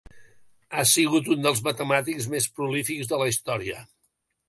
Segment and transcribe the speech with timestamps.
[0.77, 3.89] Ha sigut un dels matemàtics més prolífics de la història.